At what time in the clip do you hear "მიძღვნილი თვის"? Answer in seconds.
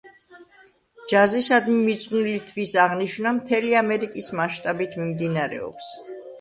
1.89-2.73